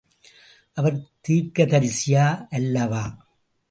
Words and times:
அவர் 0.77 0.97
தீர்க்கதரிசியா 1.27 2.25
அல்லவா? 2.49 3.05